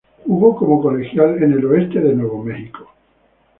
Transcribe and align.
Jugo 0.25 0.55
como 0.55 0.81
colegial 0.81 1.43
en 1.43 1.63
Western 1.63 2.17
New 2.17 2.41
Mexico. 2.43 2.89